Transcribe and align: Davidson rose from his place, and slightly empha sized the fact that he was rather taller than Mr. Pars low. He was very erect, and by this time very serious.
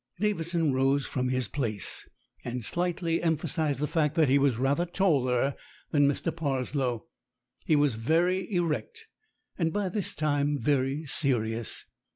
Davidson 0.19 0.73
rose 0.73 1.05
from 1.05 1.29
his 1.29 1.47
place, 1.47 2.09
and 2.43 2.65
slightly 2.65 3.19
empha 3.19 3.47
sized 3.47 3.79
the 3.79 3.85
fact 3.85 4.15
that 4.15 4.29
he 4.29 4.39
was 4.39 4.57
rather 4.57 4.83
taller 4.83 5.53
than 5.91 6.07
Mr. 6.07 6.35
Pars 6.35 6.73
low. 6.73 7.05
He 7.65 7.75
was 7.75 7.97
very 7.97 8.51
erect, 8.51 9.05
and 9.59 9.71
by 9.71 9.89
this 9.89 10.15
time 10.15 10.57
very 10.57 11.05
serious. 11.05 11.85